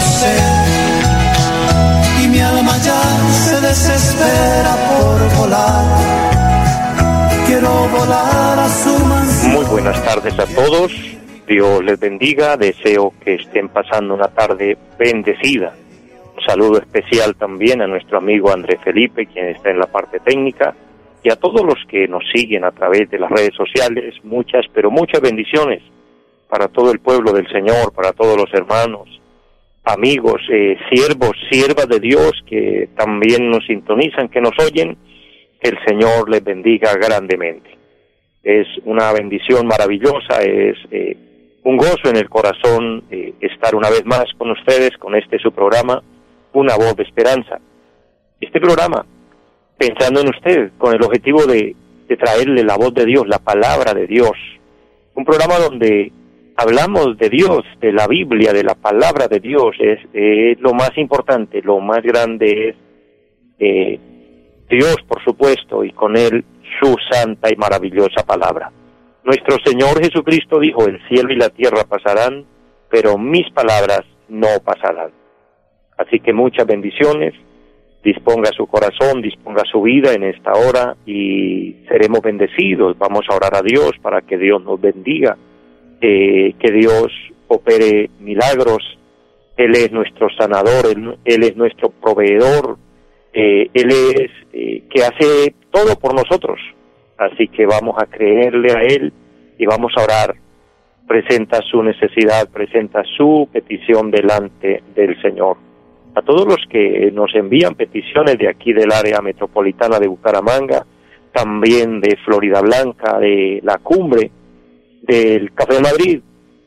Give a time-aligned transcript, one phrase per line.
[0.00, 0.78] sé
[2.28, 3.00] mi alma ya
[3.32, 5.84] se desespera por volar.
[7.46, 10.92] Quiero volar a su Muy buenas tardes a todos.
[11.46, 12.56] Dios les bendiga.
[12.56, 15.74] Deseo que estén pasando una tarde bendecida.
[16.36, 20.74] Un saludo especial también a nuestro amigo André Felipe, quien está en la parte técnica,
[21.22, 24.14] y a todos los que nos siguen a través de las redes sociales.
[24.22, 25.82] Muchas, pero muchas bendiciones
[26.48, 29.17] para todo el pueblo del Señor, para todos los hermanos
[29.88, 34.96] amigos, eh, siervos, siervas de Dios que también nos sintonizan, que nos oyen,
[35.60, 37.70] que el Señor les bendiga grandemente.
[38.42, 41.16] Es una bendición maravillosa, es eh,
[41.64, 45.52] un gozo en el corazón eh, estar una vez más con ustedes, con este su
[45.52, 46.02] programa,
[46.52, 47.60] Una voz de esperanza.
[48.40, 49.04] Este programa,
[49.76, 51.74] pensando en usted, con el objetivo de
[52.18, 54.32] traerle la voz de Dios, la palabra de Dios,
[55.14, 56.10] un programa donde
[56.58, 60.00] hablamos de Dios, de la Biblia, de la palabra de Dios, es,
[60.58, 62.76] lo más importante, lo más grande es
[63.60, 64.00] eh,
[64.68, 66.44] Dios, por supuesto, y con Él
[66.80, 68.72] su santa y maravillosa palabra.
[69.22, 72.44] Nuestro Señor Jesucristo dijo, el cielo y la tierra pasarán,
[72.90, 75.12] pero mis palabras no pasarán.
[75.96, 77.34] Así que muchas bendiciones,
[78.02, 82.98] disponga su corazón, disponga su vida en esta hora y seremos bendecidos.
[82.98, 85.36] Vamos a orar a Dios para que Dios nos bendiga
[86.00, 87.08] eh, que Dios
[87.48, 88.98] opere milagros.
[89.56, 90.86] Él es nuestro sanador,
[91.24, 92.78] Él, es nuestro proveedor,
[93.32, 96.60] eh, Él es eh, que hace todo por nosotros.
[97.16, 99.12] Así que vamos a creerle a Él
[99.58, 100.36] y vamos a orar.
[101.08, 105.56] Presenta su necesidad, presenta su petición delante del Señor.
[106.14, 110.86] A todos los que nos envían peticiones de aquí del área metropolitana de Bucaramanga,
[111.32, 114.30] también de Florida Blanca, de la cumbre,
[115.02, 116.20] del Café de Madrid,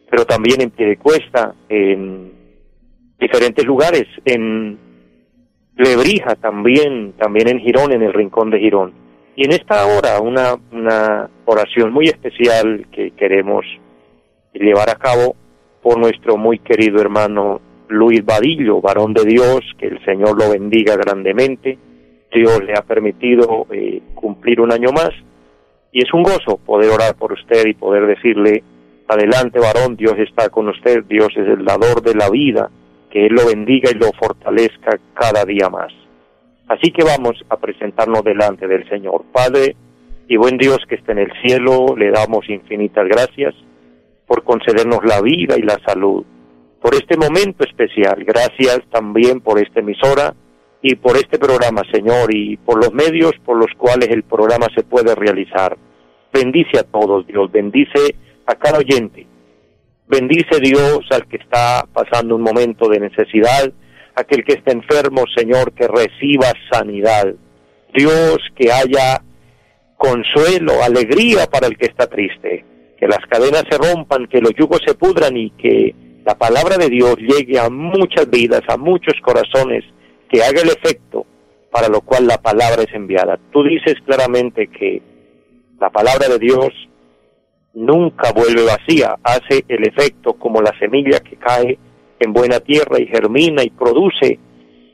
[0.09, 2.31] pero también en Piedecuesta, en
[3.19, 4.77] diferentes lugares, en
[5.77, 8.93] Lebrija también, también en Girón, en el Rincón de Girón.
[9.35, 13.65] Y en esta hora una, una oración muy especial que queremos
[14.53, 15.35] llevar a cabo
[15.81, 20.95] por nuestro muy querido hermano Luis Vadillo, varón de Dios, que el Señor lo bendiga
[20.95, 21.77] grandemente.
[22.33, 25.09] Dios le ha permitido eh, cumplir un año más
[25.91, 28.63] y es un gozo poder orar por usted y poder decirle,
[29.07, 32.69] adelante varón, Dios está con usted, Dios es el dador de la vida,
[33.09, 35.91] que Él lo bendiga y lo fortalezca cada día más.
[36.67, 39.25] Así que vamos a presentarnos delante del Señor.
[39.33, 39.75] Padre
[40.29, 43.53] y buen Dios que está en el cielo, le damos infinitas gracias
[44.25, 46.23] por concedernos la vida y la salud,
[46.81, 48.23] por este momento especial.
[48.23, 50.33] Gracias también por esta emisora
[50.81, 54.83] y por este programa, Señor, y por los medios por los cuales el programa se
[54.83, 55.77] puede realizar.
[56.33, 58.15] Bendice a todos, Dios, bendice
[58.45, 59.27] a cada oyente.
[60.07, 63.71] Bendice Dios al que está pasando un momento de necesidad,
[64.15, 67.33] aquel que está enfermo, Señor, que reciba sanidad.
[67.93, 69.21] Dios, que haya
[69.97, 72.65] consuelo, alegría para el que está triste,
[72.97, 75.93] que las cadenas se rompan, que los yugos se pudran y que
[76.25, 79.83] la palabra de Dios llegue a muchas vidas, a muchos corazones,
[80.31, 81.25] que haga el efecto
[81.71, 83.39] para lo cual la palabra es enviada.
[83.51, 85.01] Tú dices claramente que
[85.79, 86.69] la palabra de Dios
[87.73, 91.79] nunca vuelve vacía, hace el efecto como la semilla que cae
[92.19, 94.37] en buena tierra y germina y produce,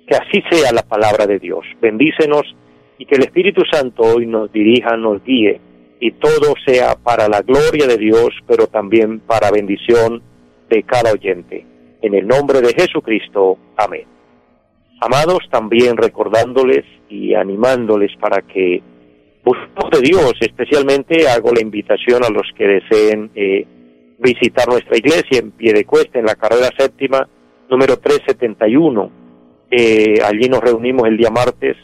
[0.08, 1.66] que así sea la palabra de Dios.
[1.82, 2.44] Bendícenos
[2.98, 5.60] y que el Espíritu Santo hoy nos dirija, nos guíe
[6.00, 10.22] y todo sea para la gloria de Dios, pero también para bendición
[10.70, 11.66] de cada oyente.
[12.02, 13.58] En el nombre de Jesucristo.
[13.76, 14.17] Amén.
[15.00, 18.82] Amados, también recordándoles y animándoles para que
[19.44, 23.66] busquemos de Dios, especialmente hago la invitación a los que deseen eh,
[24.18, 27.28] visitar nuestra iglesia en pie de cuesta, en la carrera séptima,
[27.70, 29.12] número 371.
[29.70, 31.78] Eh, allí nos reunimos el día martes,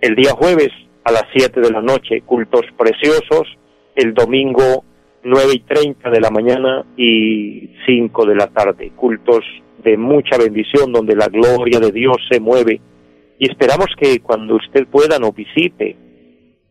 [0.00, 0.70] el día jueves
[1.04, 3.46] a las 7 de la noche, cultos preciosos,
[3.94, 4.84] el domingo
[5.22, 9.44] 9 y 30 de la mañana y 5 de la tarde, cultos
[9.82, 12.80] de mucha bendición, donde la gloria de Dios se mueve.
[13.38, 15.96] Y esperamos que cuando usted pueda nos visite,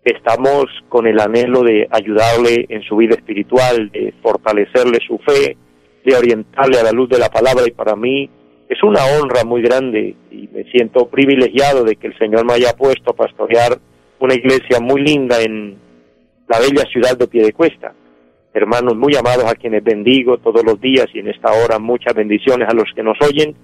[0.03, 5.57] estamos con el anhelo de ayudarle en su vida espiritual, de fortalecerle su fe,
[6.05, 8.29] de orientarle a la luz de la palabra y para mí
[8.69, 12.73] es una honra muy grande y me siento privilegiado de que el Señor me haya
[12.73, 13.77] puesto a pastorear
[14.19, 15.77] una iglesia muy linda en
[16.47, 17.93] la bella ciudad de Piedecuesta.
[18.57, 22.67] Hermanos muy amados a quienes bendigo todos los días y en esta hora muchas bendiciones
[22.67, 23.55] a los que nos oyen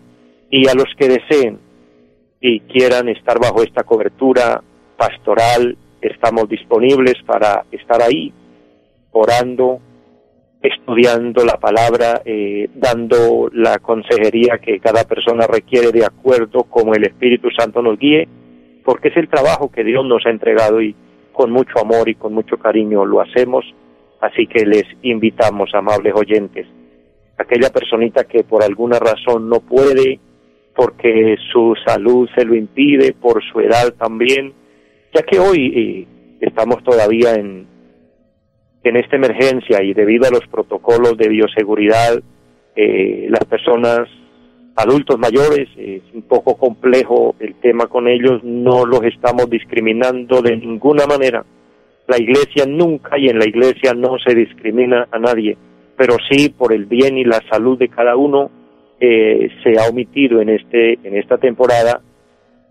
[0.52, 1.58] y a los que deseen
[2.40, 4.62] y quieran estar bajo esta cobertura
[4.96, 8.32] pastoral, estamos disponibles para estar ahí
[9.14, 9.80] orando,
[10.62, 17.06] estudiando la palabra, eh, dando la consejería que cada persona requiere de acuerdo como el
[17.06, 18.28] Espíritu Santo nos guíe,
[18.86, 20.96] porque es el trabajo que Dios nos ha entregado y
[21.32, 23.66] con mucho amor y con mucho cariño lo hacemos,
[24.24, 26.66] así que les invitamos, amables oyentes,
[27.38, 30.20] aquella personita que por alguna razón no puede,
[30.74, 34.54] porque su salud se lo impide, por su edad también,
[35.14, 36.08] ya que hoy eh,
[36.40, 37.68] estamos todavía en,
[38.84, 42.22] en esta emergencia y debido a los protocolos de bioseguridad,
[42.78, 44.08] eh, las personas
[44.78, 50.56] adultos mayores, es un poco complejo el tema con ellos, no los estamos discriminando de
[50.56, 51.46] ninguna manera.
[52.08, 55.58] La iglesia nunca y en la iglesia no se discrimina a nadie,
[55.98, 58.52] pero sí por el bien y la salud de cada uno
[59.00, 62.02] eh, se ha omitido en este en esta temporada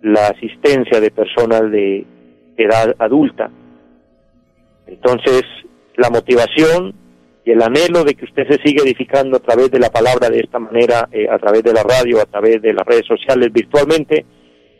[0.03, 2.05] la asistencia de personas de
[2.57, 3.51] edad adulta.
[4.87, 5.43] Entonces,
[5.97, 6.95] la motivación
[7.45, 10.41] y el anhelo de que usted se siga edificando a través de la palabra de
[10.41, 14.25] esta manera, eh, a través de la radio, a través de las redes sociales, virtualmente,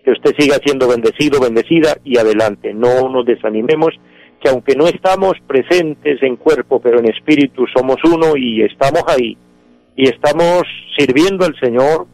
[0.05, 2.73] que usted siga siendo bendecido, bendecida y adelante.
[2.75, 3.95] No nos desanimemos,
[4.43, 9.37] que aunque no estamos presentes en cuerpo, pero en espíritu somos uno y estamos ahí.
[9.95, 10.63] Y estamos
[10.97, 12.07] sirviendo al Señor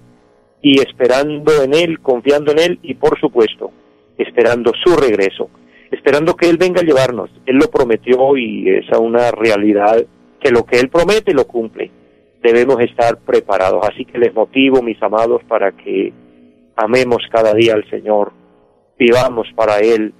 [0.60, 3.70] y esperando en Él, confiando en Él y por supuesto,
[4.18, 5.48] esperando su regreso
[5.90, 7.30] esperando que Él venga a llevarnos.
[7.46, 10.04] Él lo prometió y es una realidad
[10.40, 11.90] que lo que Él promete lo cumple.
[12.42, 13.84] Debemos estar preparados.
[13.88, 16.12] Así que les motivo, mis amados, para que
[16.76, 18.32] amemos cada día al Señor,
[18.98, 20.12] vivamos para Él,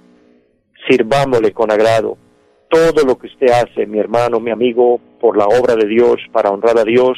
[0.87, 2.17] sirvámosle con agrado.
[2.69, 6.51] Todo lo que usted hace, mi hermano, mi amigo, por la obra de Dios, para
[6.51, 7.17] honrar a Dios,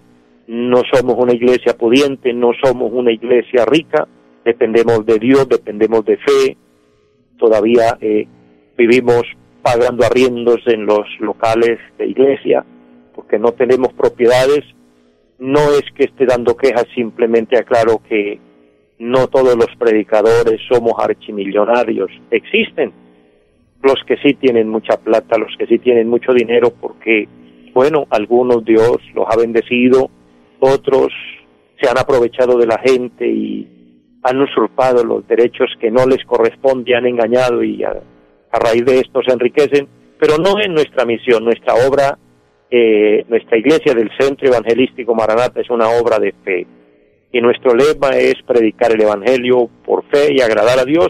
[0.46, 4.06] No somos una iglesia pudiente, no somos una iglesia rica,
[4.44, 6.56] dependemos de Dios, dependemos de fe.
[7.38, 8.26] Todavía eh,
[8.76, 9.22] vivimos
[9.62, 12.64] pagando arriendos en los locales de iglesia
[13.14, 14.64] porque no tenemos propiedades,
[15.38, 18.38] no es que esté dando quejas, simplemente aclaro que
[18.98, 22.92] no todos los predicadores somos archimillonarios, existen
[23.82, 27.28] los que sí tienen mucha plata, los que sí tienen mucho dinero, porque,
[27.72, 30.10] bueno, algunos Dios los ha bendecido,
[30.60, 31.08] otros
[31.80, 33.68] se han aprovechado de la gente y
[34.22, 38.00] han usurpado los derechos que no les corresponde, han engañado y a,
[38.52, 39.88] raíz de esto se enriquecen,
[40.18, 42.18] pero no es nuestra misión, nuestra obra
[42.74, 46.66] eh, nuestra iglesia del Centro Evangelístico Maranata es una obra de fe.
[47.30, 51.08] Y nuestro lema es predicar el Evangelio por fe y agradar a Dios.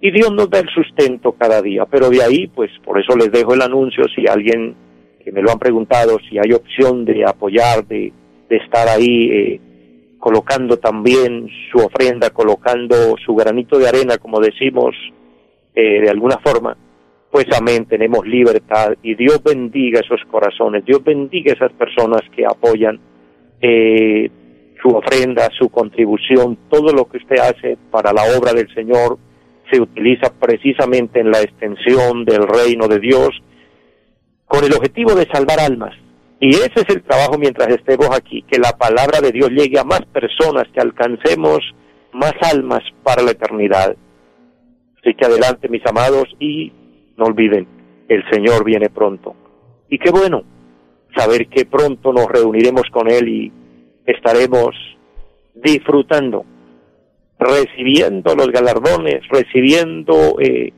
[0.00, 3.32] Y Dios nos da el sustento cada día, pero de ahí pues por eso les
[3.32, 4.76] dejo el anuncio si alguien
[5.24, 8.12] que me lo han preguntado si hay opción de apoyar, de,
[8.48, 9.60] de estar ahí eh,
[10.18, 14.94] colocando también su ofrenda, colocando su granito de arena como decimos
[15.74, 16.76] eh, de alguna forma,
[17.30, 23.00] pues amén, tenemos libertad y Dios bendiga esos corazones, Dios bendiga esas personas que apoyan
[23.60, 24.30] eh,
[24.80, 29.18] su ofrenda, su contribución, todo lo que usted hace para la obra del Señor
[29.70, 33.30] se utiliza precisamente en la extensión del reino de Dios
[34.46, 35.94] con el objetivo de salvar almas.
[36.40, 39.84] Y ese es el trabajo mientras estemos aquí, que la palabra de Dios llegue a
[39.84, 41.60] más personas, que alcancemos
[42.12, 43.96] más almas para la eternidad.
[44.98, 46.72] Así que adelante, mis amados, y
[47.16, 47.66] no olviden,
[48.08, 49.34] el Señor viene pronto.
[49.88, 50.42] Y qué bueno
[51.16, 53.52] saber que pronto nos reuniremos con Él y
[54.04, 54.74] estaremos
[55.54, 56.44] disfrutando,
[57.38, 60.72] recibiendo los galardones, recibiendo eh,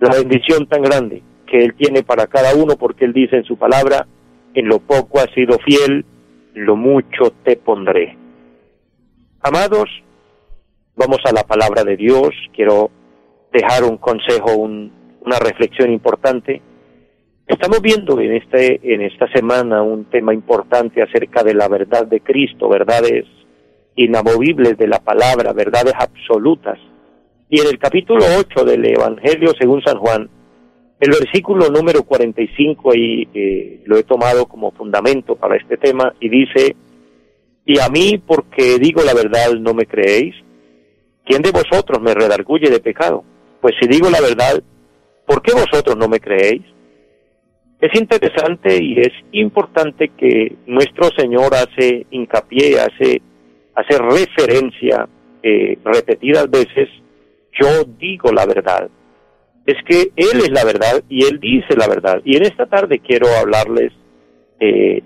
[0.00, 3.56] la bendición tan grande que Él tiene para cada uno, porque Él dice en su
[3.56, 4.06] palabra,
[4.54, 6.04] en lo poco has sido fiel,
[6.54, 8.16] lo mucho te pondré.
[9.40, 9.88] Amados,
[10.96, 12.90] vamos a la palabra de Dios, quiero
[13.52, 16.62] dejar un consejo, un, una reflexión importante.
[17.46, 22.20] Estamos viendo en, este, en esta semana un tema importante acerca de la verdad de
[22.20, 23.24] Cristo, verdades
[23.94, 26.78] inamovibles de la palabra, verdades absolutas.
[27.48, 30.28] Y en el capítulo 8 del Evangelio según San Juan,
[30.98, 36.28] El versículo número 45 y eh, lo he tomado como fundamento para este tema y
[36.30, 36.74] dice,
[37.66, 40.34] y a mí porque digo la verdad no me creéis,
[41.24, 43.24] ¿quién de vosotros me redarguye de pecado?
[43.60, 44.62] Pues si digo la verdad,
[45.26, 46.62] ¿por qué vosotros no me creéis?
[47.78, 53.20] Es interesante y es importante que nuestro Señor hace hincapié, hace,
[53.74, 55.06] hace referencia
[55.42, 56.88] eh, repetidas veces,
[57.52, 58.88] yo digo la verdad.
[59.66, 62.20] Es que Él es la verdad y Él dice la verdad.
[62.24, 63.92] Y en esta tarde quiero hablarles
[64.60, 65.02] eh,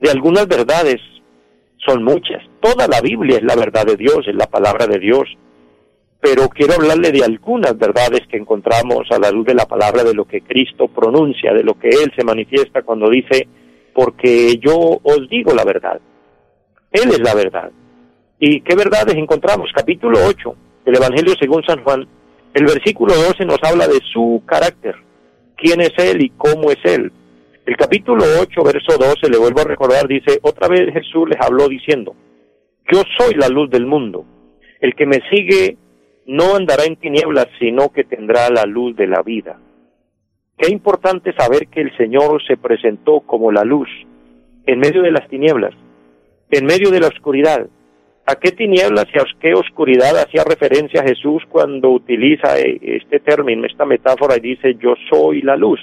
[0.00, 1.00] de algunas verdades,
[1.86, 2.42] son muchas.
[2.60, 5.28] Toda la Biblia es la verdad de Dios, es la palabra de Dios
[6.20, 10.14] pero quiero hablarle de algunas verdades que encontramos a la luz de la palabra, de
[10.14, 13.48] lo que Cristo pronuncia, de lo que Él se manifiesta cuando dice,
[13.94, 15.98] porque yo os digo la verdad.
[16.92, 17.70] Él es la verdad.
[18.38, 19.70] ¿Y qué verdades encontramos?
[19.74, 20.54] Capítulo 8
[20.84, 22.06] del Evangelio según San Juan,
[22.54, 24.96] el versículo 12 nos habla de su carácter,
[25.56, 27.12] quién es Él y cómo es Él.
[27.66, 31.68] El capítulo 8, verso 12, le vuelvo a recordar, dice, otra vez Jesús les habló
[31.68, 32.16] diciendo,
[32.90, 34.24] yo soy la luz del mundo.
[34.80, 35.76] El que me sigue
[36.26, 39.58] no andará en tinieblas, sino que tendrá la luz de la vida.
[40.56, 43.88] Qué importante saber que el Señor se presentó como la luz
[44.66, 45.74] en medio de las tinieblas,
[46.50, 47.66] en medio de la oscuridad.
[48.30, 53.66] ¿A qué tinieblas y a qué oscuridad hacía referencia Jesús cuando utiliza eh, este término,
[53.66, 55.80] esta metáfora y dice yo soy la luz?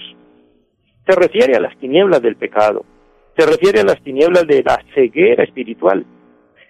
[1.06, 2.86] Se refiere a las tinieblas del pecado,
[3.36, 6.06] se refiere a las tinieblas de la ceguera espiritual,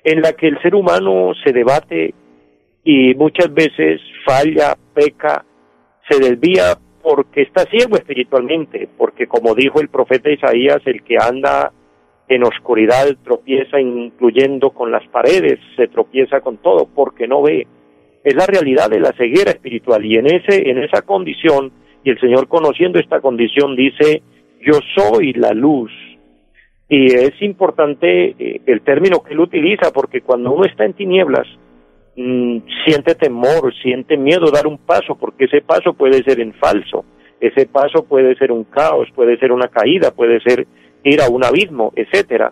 [0.04, 2.16] en la que el ser humano se debate
[2.84, 5.46] y muchas veces falla, peca,
[6.10, 11.72] se desvía porque está ciego espiritualmente, porque como dijo el profeta Isaías, el que anda
[12.30, 17.68] en oscuridad tropieza incluyendo con las paredes, se tropieza con todo porque no ve.
[18.24, 21.72] Es la realidad de la ceguera espiritual y en ese en esa condición
[22.04, 24.22] y el Señor conociendo esta condición dice,
[24.62, 25.92] "Yo soy la luz."
[26.90, 31.48] Y es importante eh, el término que él utiliza porque cuando uno está en tinieblas,
[32.20, 37.06] Mm, siente temor, siente miedo dar un paso, porque ese paso puede ser en falso,
[37.40, 40.66] ese paso puede ser un caos, puede ser una caída, puede ser
[41.04, 42.52] ir a un abismo, etcétera.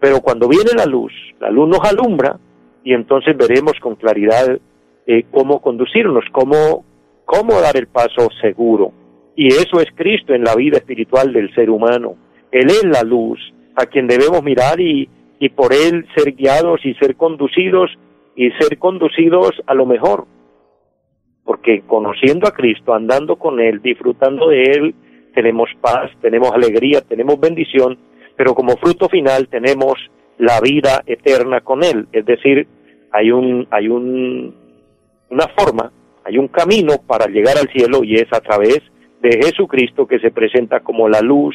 [0.00, 2.38] Pero cuando viene la luz, la luz nos alumbra
[2.82, 4.58] y entonces veremos con claridad
[5.06, 6.84] eh, cómo conducirnos, cómo,
[7.24, 8.92] cómo dar el paso seguro.
[9.36, 12.16] Y eso es Cristo en la vida espiritual del ser humano.
[12.52, 13.38] Él es la luz
[13.74, 15.08] a quien debemos mirar y,
[15.38, 17.90] y por Él ser guiados y ser conducidos
[18.36, 20.26] y ser conducidos a lo mejor.
[21.44, 24.94] Porque conociendo a Cristo, andando con Él, disfrutando de Él,
[25.34, 27.98] tenemos paz, tenemos alegría, tenemos bendición,
[28.36, 29.94] pero como fruto final tenemos
[30.38, 32.06] la vida eterna con Él.
[32.12, 32.66] Es decir,
[33.12, 34.54] hay un, hay un,
[35.30, 35.92] una forma,
[36.24, 38.80] hay un camino para llegar al cielo y es a través
[39.20, 41.54] de Jesucristo que se presenta como la luz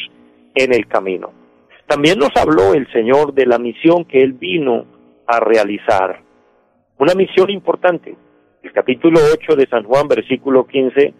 [0.55, 1.31] en el camino.
[1.87, 4.85] También nos habló el Señor de la misión que Él vino
[5.25, 6.21] a realizar
[6.97, 8.15] una misión importante.
[8.61, 11.13] El capítulo 8 de San Juan, versículo 15,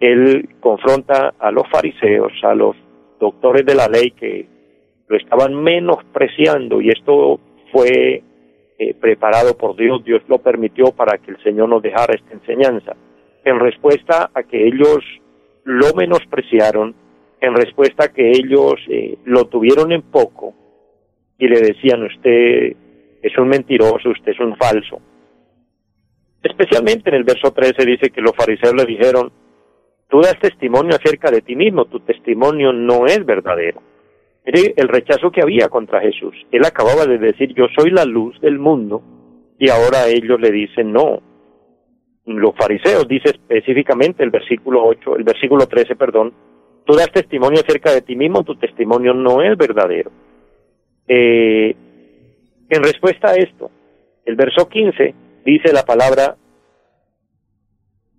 [0.00, 2.76] él confronta a los fariseos, a los
[3.18, 4.46] doctores de la ley que
[5.08, 7.40] lo estaban menospreciando y esto
[7.72, 8.22] fue
[8.78, 12.94] eh, preparado por Dios, Dios lo permitió para que el Señor nos dejara esta enseñanza.
[13.44, 14.98] En respuesta a que ellos
[15.64, 16.94] lo menospreciaron,
[17.40, 20.54] en respuesta a que ellos eh, lo tuvieron en poco
[21.38, 22.76] y le decían usted
[23.22, 25.00] es un mentiroso, usted es un falso.
[26.42, 29.32] Especialmente en el verso 13 dice que los fariseos le dijeron,
[30.08, 33.82] tú das testimonio acerca de ti mismo, tu testimonio no es verdadero.
[34.44, 36.34] El rechazo que había contra Jesús.
[36.52, 39.02] Él acababa de decir, yo soy la luz del mundo,
[39.58, 41.20] y ahora ellos le dicen, no.
[42.26, 46.32] Los fariseos, dice específicamente el versículo 8, el versículo 13, perdón,
[46.84, 50.10] tú das testimonio acerca de ti mismo, tu testimonio no es verdadero.
[51.08, 51.74] Eh,
[52.68, 53.70] en respuesta a esto,
[54.24, 56.36] el verso 15 dice la palabra,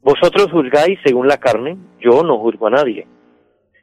[0.08, 3.06] vosotros juzgáis según la carne, yo no juzgo a nadie.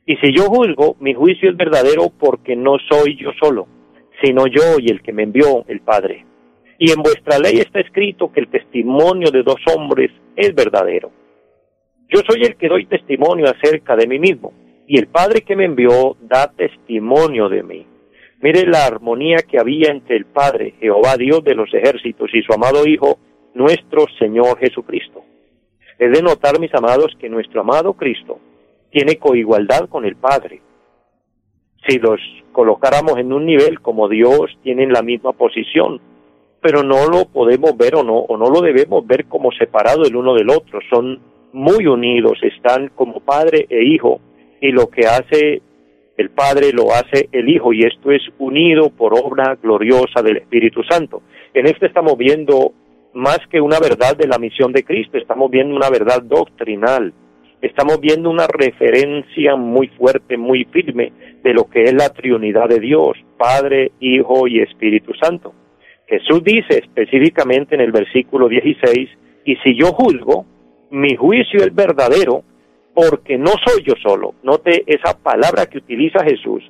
[0.06, 3.68] Y si yo juzgo, mi juicio es verdadero porque no soy yo solo,
[4.22, 6.24] sino yo y el que me envió, el Padre.
[6.78, 11.10] Y en vuestra ley está escrito que el testimonio de dos hombres es verdadero.
[12.08, 14.54] Yo soy el que doy testimonio acerca de mí mismo,
[14.86, 17.86] y el Padre que me envió da testimonio de mí.
[18.40, 22.54] Mire la armonía que había entre el Padre, Jehová Dios de los ejércitos, y su
[22.54, 23.18] amado Hijo,
[23.52, 25.22] nuestro Señor Jesucristo.
[25.98, 28.38] Es de notar, mis amados, que nuestro amado Cristo
[28.90, 30.60] tiene coigualdad con el Padre.
[31.86, 32.20] Si los
[32.52, 36.00] colocáramos en un nivel como Dios, tienen la misma posición,
[36.60, 40.16] pero no lo podemos ver o no, o no lo debemos ver como separado el
[40.16, 40.80] uno del otro.
[40.88, 41.20] Son
[41.52, 44.20] muy unidos, están como Padre e Hijo
[44.60, 45.62] y lo que hace
[46.16, 50.82] el Padre lo hace el Hijo y esto es unido por obra gloriosa del Espíritu
[50.88, 51.22] Santo.
[51.52, 52.72] En esto estamos viendo
[53.14, 57.12] más que una verdad de la misión de Cristo, estamos viendo una verdad doctrinal,
[57.62, 62.80] estamos viendo una referencia muy fuerte, muy firme de lo que es la Trinidad de
[62.80, 65.54] Dios, Padre, Hijo y Espíritu Santo.
[66.06, 69.08] Jesús dice específicamente en el versículo 16,
[69.46, 70.44] y si yo juzgo,
[70.90, 72.42] mi juicio es verdadero,
[72.94, 74.34] porque no soy yo solo.
[74.42, 76.62] Note esa palabra que utiliza Jesús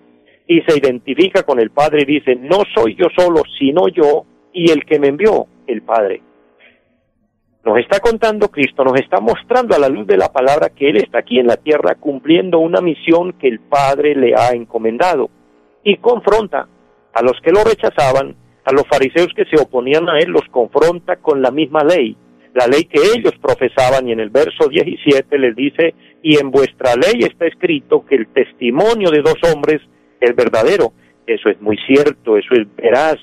[0.46, 4.70] y se identifica con el Padre y dice, no soy yo solo, sino yo y
[4.70, 6.20] el que me envió, el Padre.
[7.64, 10.98] Nos está contando Cristo, nos está mostrando a la luz de la palabra que Él
[10.98, 15.30] está aquí en la tierra cumpliendo una misión que el Padre le ha encomendado
[15.82, 16.68] y confronta
[17.14, 21.16] a los que lo rechazaban, a los fariseos que se oponían a Él, los confronta
[21.16, 22.16] con la misma ley,
[22.54, 26.94] la ley que ellos profesaban y en el verso 17 les dice, y en vuestra
[26.94, 29.80] ley está escrito que el testimonio de dos hombres
[30.20, 30.92] es verdadero.
[31.26, 33.16] Eso es muy cierto, eso es veraz.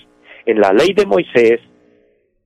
[0.45, 1.61] En la ley de Moisés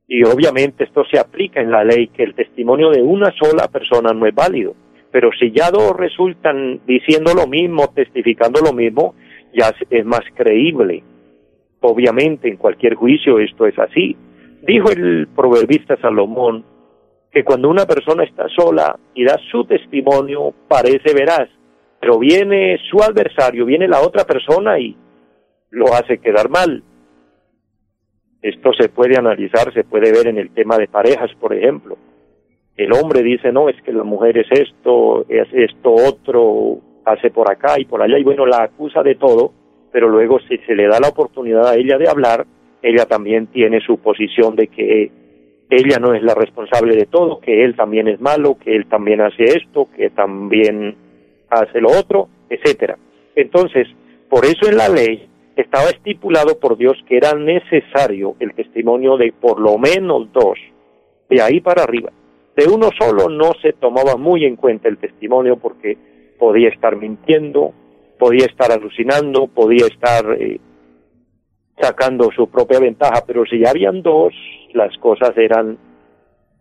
[0.08, 4.14] y obviamente esto se aplica en la ley, que el testimonio de una sola persona
[4.14, 4.76] no es válido.
[5.12, 9.16] Pero si ya dos resultan diciendo lo mismo, testificando lo mismo,
[9.54, 11.04] ya es más creíble.
[11.82, 14.16] Obviamente en cualquier juicio esto es así.
[14.62, 16.66] Dijo el proverbista Salomón
[17.32, 21.50] que cuando una persona está sola y da su testimonio parece veraz,
[22.00, 24.96] pero viene su adversario, viene la otra persona y
[25.72, 26.84] lo hace quedar mal.
[28.46, 31.98] Esto se puede analizar, se puede ver en el tema de parejas, por ejemplo.
[32.78, 37.52] El hombre dice, no, es que la mujer es esto, es esto otro, hace por
[37.52, 39.52] acá y por allá, y bueno, la acusa de todo,
[39.92, 42.46] pero luego si se le da la oportunidad a ella de hablar,
[42.84, 45.12] ella también tiene su posición de que
[45.72, 49.22] ella no es la responsable de todo, que él también es malo, que él también
[49.22, 50.96] hace esto, que también
[51.50, 52.96] hace lo otro, etcétera.
[53.36, 53.88] Entonces,
[54.30, 59.34] por eso en la ley estaba estipulado por Dios que era necesario el testimonio de
[59.34, 60.60] por lo menos dos,
[61.30, 62.12] de ahí para arriba.
[62.56, 65.98] De uno solo no se tomaba muy en cuenta el testimonio porque
[66.38, 67.74] podía estar mintiendo,
[68.18, 70.60] podía estar alucinando, podía estar eh,
[71.80, 74.34] sacando su propia ventaja, pero si ya habían dos,
[74.74, 75.78] las cosas eran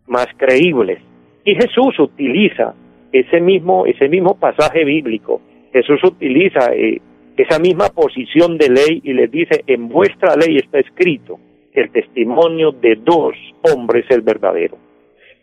[0.06, 1.00] más creíbles.
[1.44, 2.74] Y Jesús utiliza
[3.12, 5.40] ese mismo, ese mismo pasaje bíblico,
[5.72, 7.00] Jesús utiliza eh,
[7.42, 11.38] esa misma posición de ley y les dice, en vuestra ley está escrito
[11.74, 14.78] el testimonio de dos hombres es verdadero.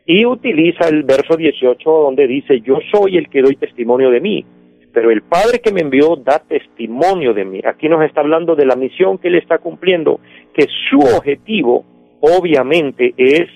[0.05, 4.45] Y utiliza el verso 18 donde dice, yo soy el que doy testimonio de mí,
[4.93, 7.61] pero el Padre que me envió da testimonio de mí.
[7.65, 10.19] Aquí nos está hablando de la misión que él está cumpliendo,
[10.53, 11.85] que su objetivo
[12.21, 13.49] obviamente es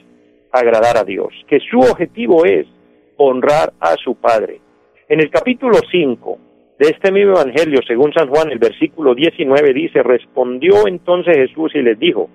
[0.52, 2.68] agradar a Dios, que su objetivo es
[3.18, 4.60] honrar a su Padre.
[5.08, 6.40] En el capítulo 5
[6.78, 11.82] de este mismo Evangelio, según San Juan, el versículo 19 dice, respondió entonces Jesús y
[11.82, 12.30] les dijo,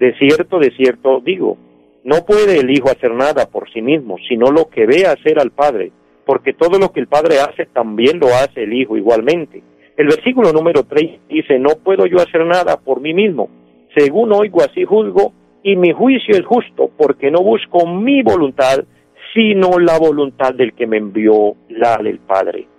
[0.00, 1.56] de cierto, de cierto digo,
[2.02, 5.52] no puede el Hijo hacer nada por sí mismo, sino lo que ve hacer al
[5.52, 5.92] Padre,
[6.26, 9.62] porque todo lo que el Padre hace también lo hace el Hijo igualmente.
[9.96, 13.48] El versículo número 3 dice, no puedo yo hacer nada por mí mismo,
[13.96, 18.84] según oigo así juzgo, y mi juicio es justo, porque no busco mi voluntad,
[19.32, 22.73] sino la voluntad del que me envió, la del Padre.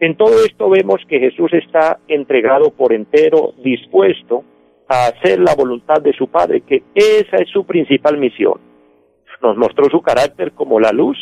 [0.00, 4.44] En todo esto vemos que Jesús está entregado por entero, dispuesto
[4.88, 8.60] a hacer la voluntad de su Padre, que esa es su principal misión.
[9.42, 11.16] Nos mostró su carácter como la luz,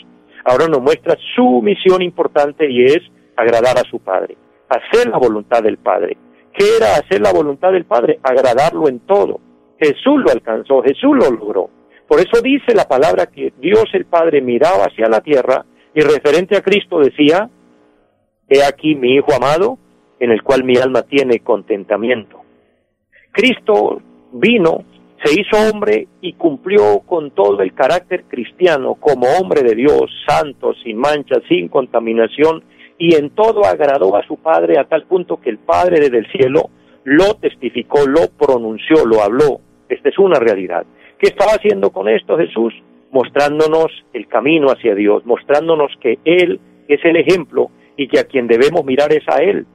[0.44, 3.00] ahora nos muestra su misión importante y es
[3.34, 4.36] agradar a su Padre,
[4.68, 6.18] hacer la voluntad del Padre.
[6.52, 8.18] ¿Qué era hacer la voluntad del Padre?
[8.22, 9.40] Agradarlo en todo.
[9.78, 11.70] Jesús lo alcanzó, Jesús lo logró.
[12.06, 16.56] Por eso dice la palabra que Dios el Padre miraba hacia la tierra y referente
[16.56, 17.50] a Cristo decía,
[18.48, 19.78] He aquí mi Hijo amado,
[20.20, 22.40] en el cual mi alma tiene contentamiento.
[23.32, 24.00] Cristo
[24.32, 24.84] vino,
[25.24, 30.74] se hizo hombre y cumplió con todo el carácter cristiano como hombre de Dios, santo,
[30.84, 32.62] sin mancha, sin contaminación,
[32.98, 36.30] y en todo agradó a su Padre a tal punto que el Padre desde el
[36.30, 36.70] cielo
[37.04, 39.60] lo testificó, lo pronunció, lo habló.
[39.88, 40.84] Esta es una realidad.
[41.18, 42.72] ¿Qué estaba haciendo con esto Jesús?
[43.10, 48.46] Mostrándonos el camino hacia Dios, mostrándonos que Él es el ejemplo y que a quien
[48.46, 49.66] debemos mirar es a Él,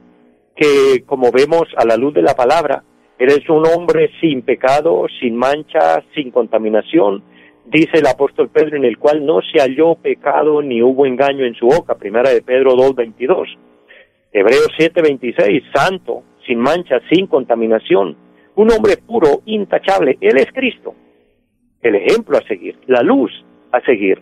[0.54, 2.84] que como vemos a la luz de la palabra,
[3.18, 7.22] Él es un hombre sin pecado, sin mancha, sin contaminación,
[7.64, 11.54] dice el apóstol Pedro, en el cual no se halló pecado ni hubo engaño en
[11.54, 13.46] su boca, primera de Pedro 2.22.
[14.32, 18.16] Hebreos 7.26, santo, sin mancha, sin contaminación,
[18.54, 20.94] un hombre puro, intachable, Él es Cristo,
[21.82, 23.30] el ejemplo a seguir, la luz
[23.72, 24.20] a seguir,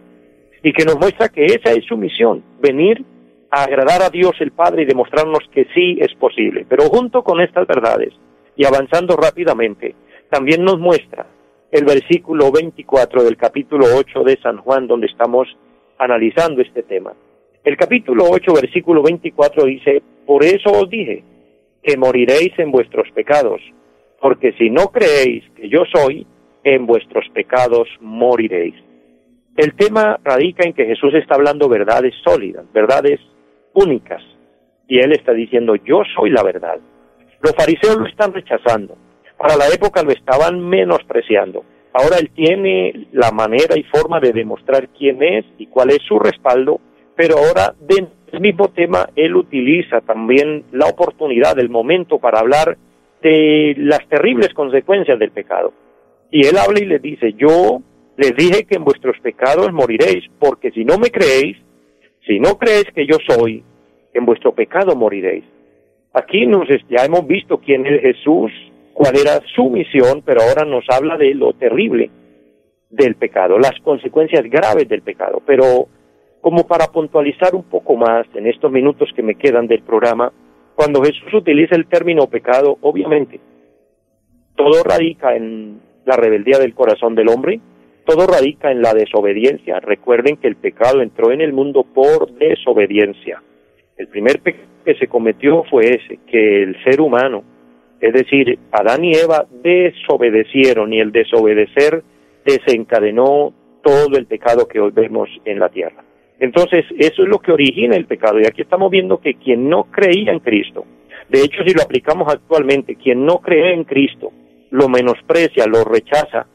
[0.63, 3.05] y que nos muestra que esa es su misión, venir
[3.51, 6.67] agradar a Dios el Padre y demostrarnos que sí es posible.
[6.69, 8.15] Pero junto con estas verdades
[8.57, 9.95] y avanzando rápidamente,
[10.31, 11.27] también nos muestra
[11.71, 15.49] el versículo 24 del capítulo 8 de San Juan, donde estamos
[15.99, 17.13] analizando este tema.
[17.63, 21.23] El capítulo 8, versículo 24 dice, por eso os dije
[21.83, 23.61] que moriréis en vuestros pecados,
[24.21, 26.27] porque si no creéis que yo soy,
[26.65, 28.75] en vuestros pecados moriréis.
[29.57, 33.21] El tema radica en que Jesús está hablando verdades sólidas, verdades
[33.75, 34.23] únicas,
[34.89, 36.79] y él está diciendo, yo soy la verdad.
[37.41, 38.97] Los fariseos lo están rechazando,
[39.39, 41.65] para la época lo estaban menospreciando.
[41.93, 46.19] Ahora él tiene la manera y forma de demostrar quién es y cuál es su
[46.19, 46.81] respaldo,
[47.17, 48.09] pero ahora del
[48.41, 52.77] mismo tema él utiliza también la oportunidad, el momento para hablar
[53.23, 55.73] de las terribles consecuencias del pecado.
[56.31, 57.81] Y él habla y le dice, yo
[58.17, 61.57] les dije que en vuestros pecados moriréis, porque si no me creéis,
[62.27, 63.63] si no creéis que yo soy,
[64.13, 65.45] en vuestro pecado moriréis.
[66.13, 68.51] Aquí nos, ya hemos visto quién es Jesús,
[68.93, 72.11] cuál era su misión, pero ahora nos habla de lo terrible
[72.91, 75.41] del pecado, las consecuencias graves del pecado.
[75.47, 75.87] Pero
[76.41, 80.33] como para puntualizar un poco más en estos minutos que me quedan del programa,
[80.75, 83.39] cuando Jesús utiliza el término pecado, obviamente,
[84.57, 87.61] todo radica en la rebeldía del corazón del hombre,
[88.11, 89.79] todo radica en la desobediencia.
[89.79, 93.41] Recuerden que el pecado entró en el mundo por desobediencia.
[93.97, 97.45] El primer pecado que se cometió fue ese, que el ser humano,
[98.01, 102.03] es decir, Adán y Eva desobedecieron y el desobedecer
[102.45, 106.03] desencadenó todo el pecado que hoy vemos en la tierra.
[106.41, 108.41] Entonces, eso es lo que origina el pecado.
[108.41, 110.85] Y aquí estamos viendo que quien no creía en Cristo,
[111.29, 114.33] de hecho, si lo aplicamos actualmente, quien no cree en Cristo,
[114.71, 116.47] lo menosprecia, lo rechaza,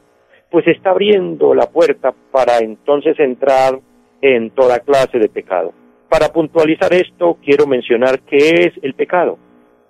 [0.56, 3.78] pues está abriendo la puerta para entonces entrar
[4.22, 5.74] en toda clase de pecado.
[6.08, 9.38] Para puntualizar esto, quiero mencionar qué es el pecado,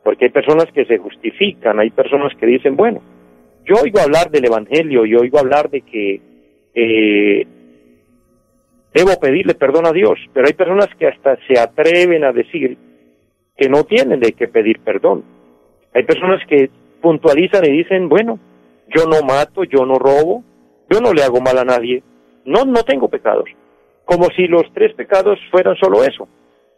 [0.03, 3.01] porque hay personas que se justifican, hay personas que dicen, bueno,
[3.65, 6.21] yo oigo hablar del Evangelio, yo oigo hablar de que
[6.75, 7.47] eh,
[8.93, 12.77] debo pedirle perdón a Dios, pero hay personas que hasta se atreven a decir
[13.57, 15.23] que no tienen de qué pedir perdón.
[15.95, 18.41] Hay personas que puntualizan y dicen, bueno,
[18.89, 20.43] yo no mato, yo no robo,
[20.91, 22.03] yo no le hago mal a nadie,
[22.45, 23.49] no, no tengo pecados.
[24.05, 26.29] Como si los tres pecados fueran solo eso,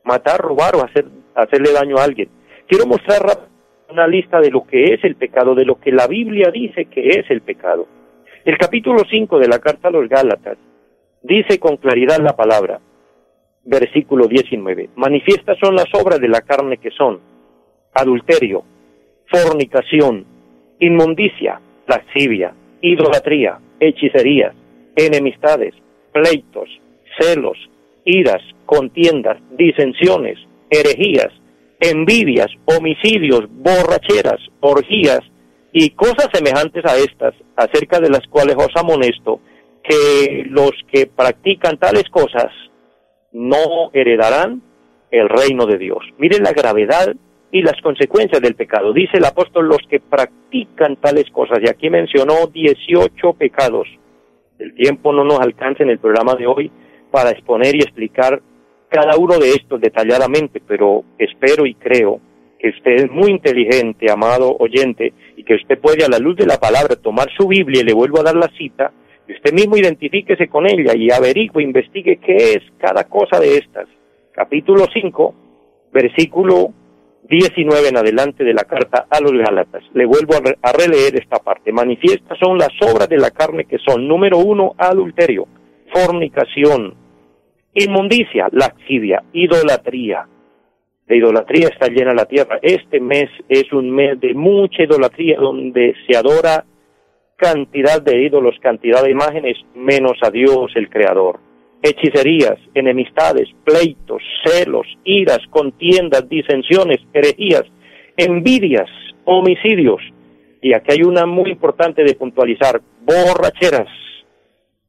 [0.05, 2.29] matar, robar o hacer, hacerle daño a alguien.
[2.67, 3.23] Quiero mostrar
[3.91, 7.09] una lista de lo que es el pecado, de lo que la Biblia dice que
[7.09, 7.87] es el pecado.
[8.45, 10.57] El capítulo 5 de la carta a los Gálatas
[11.23, 12.81] dice con claridad la palabra,
[13.65, 17.21] versículo 19, manifiestas son las obras de la carne que son
[17.93, 18.65] adulterio,
[19.27, 20.25] fornicación,
[20.79, 24.55] inmundicia, lascivia, idolatría, hechicerías,
[24.97, 25.75] enemistades,
[26.13, 26.69] pleitos,
[27.19, 27.57] celos,
[28.05, 30.39] iras, contiendas, disensiones,
[30.71, 31.33] herejías,
[31.81, 35.21] envidias, homicidios, borracheras, orgías
[35.73, 39.41] y cosas semejantes a estas, acerca de las cuales os amonesto,
[39.83, 42.53] que los que practican tales cosas
[43.33, 44.63] no heredarán
[45.11, 45.99] el reino de Dios.
[46.19, 47.15] Miren la gravedad
[47.51, 48.93] y las consecuencias del pecado.
[48.93, 53.89] Dice el apóstol, los que practican tales cosas, y aquí mencionó 18 pecados.
[54.59, 56.71] El tiempo no nos alcanza en el programa de hoy
[57.11, 58.43] para exponer y explicar
[58.89, 62.21] cada uno de estos detalladamente, pero espero y creo
[62.59, 66.47] que usted es muy inteligente, amado oyente, y que usted puede a la luz de
[66.47, 68.93] la palabra tomar su Biblia y le vuelvo a dar la cita,
[69.29, 73.87] y usted mismo identifíquese con ella y averigüe, investigue qué es cada cosa de estas.
[74.33, 75.35] Capítulo 5,
[75.93, 76.73] versículo
[77.29, 79.83] 19 en adelante de la carta a los Gálatas.
[79.93, 81.73] Le vuelvo a, releer esta parte.
[81.73, 85.47] Manifiestas son las obras de la carne que son, número uno, adulterio,
[85.93, 86.95] fornicación,
[87.75, 90.27] inmundicia, laxidia, idolatría.
[91.07, 92.59] La idolatría está llena la tierra.
[92.63, 96.65] Este mes es un mes de mucha idolatría donde se adora
[97.37, 101.48] cantidad de ídolos, cantidad de imágenes, menos a Dios el Creador
[101.83, 107.65] hechicerías, enemistades, pleitos, celos, iras, contiendas, disensiones, herejías,
[108.17, 108.89] envidias,
[109.25, 110.01] homicidios.
[110.61, 113.89] Y aquí hay una muy importante de puntualizar, borracheras.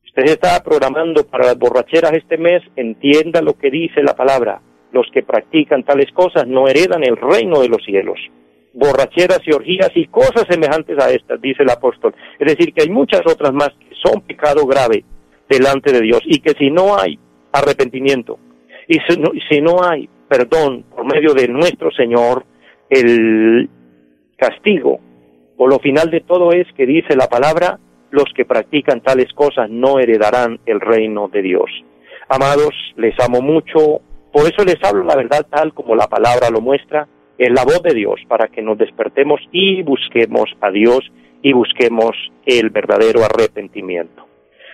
[0.03, 4.61] Usted está programando para las borracheras este mes, entienda lo que dice la palabra.
[4.91, 8.19] Los que practican tales cosas no heredan el reino de los cielos.
[8.73, 12.15] Borracheras y orgías y cosas semejantes a estas, dice el apóstol.
[12.39, 15.03] Es decir, que hay muchas otras más que son pecado grave
[15.49, 17.19] delante de Dios y que si no hay
[17.51, 18.39] arrepentimiento
[18.87, 18.97] y
[19.49, 22.43] si no, hay perdón por medio de nuestro Señor,
[22.89, 23.69] el
[24.35, 24.99] castigo
[25.57, 27.79] o lo final de todo es que dice la palabra,
[28.11, 31.69] los que practican tales cosas no heredarán el reino de Dios.
[32.29, 36.61] Amados, les amo mucho, Por eso les hablo la verdad tal como la palabra lo
[36.61, 37.07] muestra,
[37.37, 42.11] es la voz de Dios para que nos despertemos y busquemos a Dios y busquemos
[42.45, 44.28] el verdadero arrepentimiento.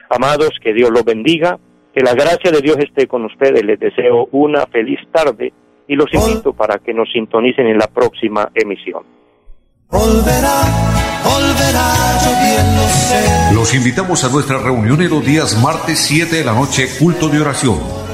[0.10, 1.58] Amados, que Dios los bendiga,
[1.94, 5.54] que la gracia de Dios esté con ustedes, les deseo una feliz tarde
[5.88, 9.04] y los invito para que nos sintonicen en la próxima emisión.
[13.54, 17.40] Los invitamos a nuestra reunión en los días martes 7 de la noche, culto de
[17.40, 18.05] oración.